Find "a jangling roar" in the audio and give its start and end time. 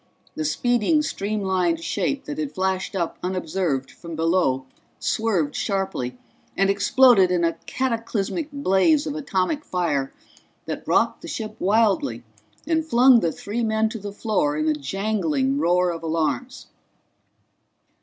14.67-15.91